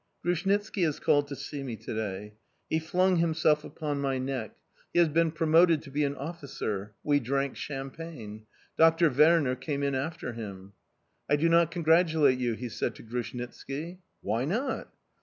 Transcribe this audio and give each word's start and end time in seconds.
Grushnitski 0.25 0.81
has 0.81 0.99
called 0.99 1.27
to 1.27 1.35
see 1.35 1.61
me 1.61 1.75
to 1.75 1.93
day. 1.93 2.33
He 2.71 2.79
flung 2.79 3.17
himself 3.17 3.63
upon 3.63 3.99
my 4.01 4.17
neck; 4.17 4.55
he 4.91 4.97
has 4.97 5.09
been 5.09 5.29
promoted 5.31 5.83
to 5.83 5.91
be 5.91 6.03
an 6.03 6.15
officer. 6.15 6.95
We 7.03 7.19
drank 7.19 7.55
champagne. 7.55 8.47
Doctor 8.79 9.11
Werner 9.11 9.55
came 9.55 9.83
in 9.83 9.93
after 9.93 10.33
him. 10.33 10.73
"I 11.29 11.35
do 11.35 11.49
not 11.49 11.69
congratulate 11.69 12.39
you," 12.39 12.53
he 12.53 12.67
said 12.69 12.95
to 12.95 13.03
Grushnitski. 13.03 13.99
"Why 14.21 14.43
not?" 14.43 14.91